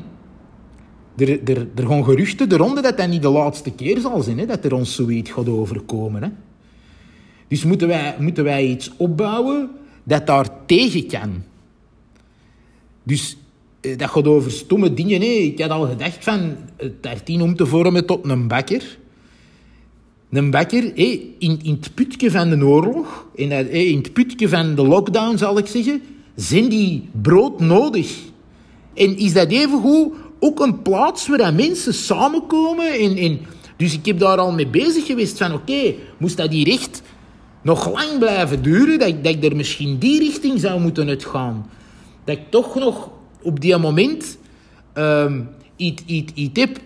[1.17, 4.39] Er, er, er gaan geruchten de ronde dat dat niet de laatste keer zal zijn,
[4.39, 6.23] hè, dat er ons zoiets gaat overkomen.
[6.23, 6.30] Hè.
[7.47, 9.69] Dus moeten wij, moeten wij iets opbouwen
[10.04, 11.43] dat daar tegen kan.
[13.04, 13.38] Dus
[13.82, 15.43] eh, dat gaat over stomme dingen.
[15.43, 16.56] Ik had al gedacht van
[17.02, 18.97] tartine om te vormen tot een bakker.
[20.30, 24.76] Een bakker in, in het putje van de oorlog, in, hé, in het putje van
[24.76, 26.02] de lockdown zal ik zeggen,
[26.36, 28.17] zijn die brood nodig.
[28.93, 32.93] En is dat evengoed ook een plaats waar mensen samenkomen?
[32.99, 33.39] En, en,
[33.77, 37.01] dus ik heb daar al mee bezig geweest van oké, moest dat hier echt
[37.62, 41.69] nog lang blijven duren, dat, dat ik er misschien die richting zou moeten uitgaan.
[42.23, 43.10] Dat ik toch nog
[43.41, 44.38] op die moment
[44.93, 46.77] um, iets, iets, iets heb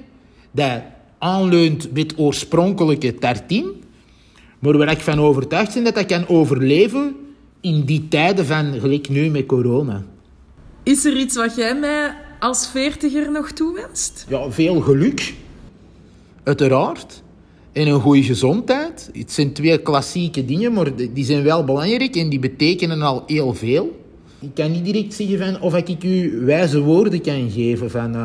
[0.52, 0.82] dat
[1.18, 3.74] aanleunt met oorspronkelijke tartine,
[4.60, 7.16] maar waar ik van overtuigd ben dat dat kan overleven
[7.62, 10.04] in die tijden van gelijk nu met corona.
[10.84, 14.26] Is er iets wat jij mij als veertiger nog toewenst?
[14.30, 15.34] Ja, veel geluk.
[16.44, 17.24] Uiteraard.
[17.72, 19.10] En een goede gezondheid.
[19.14, 23.54] Het zijn twee klassieke dingen, maar die zijn wel belangrijk en die betekenen al heel
[23.54, 24.00] veel.
[24.40, 28.16] Ik kan niet direct zeggen of ik u wijze woorden kan geven van...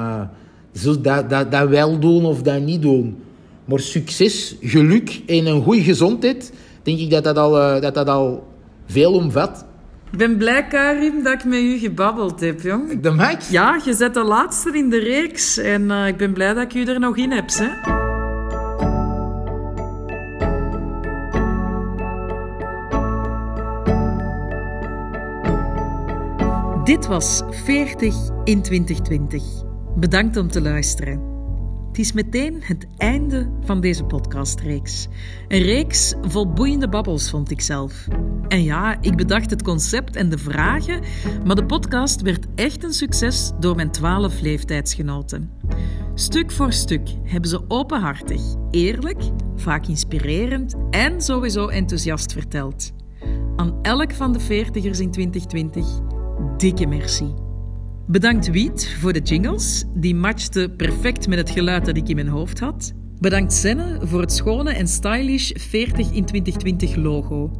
[0.74, 3.16] Zo dat, dat, dat wel doen of dat niet doen.
[3.64, 8.08] Maar succes, geluk en een goede gezondheid, denk ik dat dat al, uh, dat dat
[8.08, 8.46] al
[8.86, 9.64] veel omvat.
[10.12, 13.00] Ik ben blij, Karim, dat ik met u gebabbeld heb, jong.
[13.00, 13.48] De Max?
[13.48, 16.74] Ja, je zet de laatste in de reeks en uh, ik ben blij dat ik
[16.74, 17.68] u er nog in heb, hè.
[26.84, 29.42] Dit was 40 in 2020.
[29.96, 31.31] Bedankt om te luisteren.
[31.92, 35.08] Het is meteen het einde van deze podcastreeks.
[35.48, 38.08] Een reeks vol boeiende babbels, vond ik zelf.
[38.48, 41.02] En ja, ik bedacht het concept en de vragen,
[41.44, 45.50] maar de podcast werd echt een succes door mijn twaalf leeftijdsgenoten.
[46.14, 49.22] Stuk voor stuk hebben ze openhartig, eerlijk,
[49.56, 52.92] vaak inspirerend en sowieso enthousiast verteld.
[53.56, 55.86] Aan elk van de veertigers in 2020
[56.56, 57.41] dikke merci.
[58.12, 59.84] Bedankt Wiet voor de jingles.
[59.94, 62.92] Die matchte perfect met het geluid dat ik in mijn hoofd had.
[63.18, 67.50] Bedankt Senne voor het schone en stylish 40 in 2020 logo.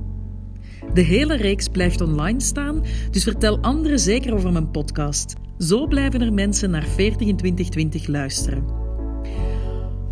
[0.95, 5.35] De hele reeks blijft online staan, dus vertel anderen zeker over mijn podcast.
[5.59, 8.65] Zo blijven er mensen naar 40 in 2020 luisteren.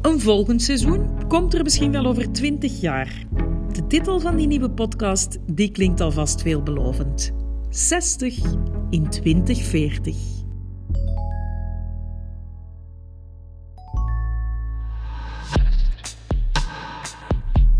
[0.02, 3.24] Een volgend seizoen komt er misschien wel over 20 jaar.
[3.72, 7.32] De titel van die nieuwe podcast die klinkt alvast veelbelovend.
[7.68, 8.38] 60
[8.90, 10.16] in 2040.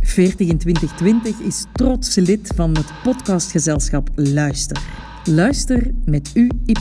[0.01, 4.83] Veertig in 2020 is trots lid van het podcastgezelschap Luister.
[5.25, 6.75] Luister met UY.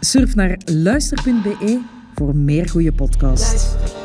[0.00, 1.80] Surf naar luister.be
[2.14, 4.01] voor meer goede podcasts.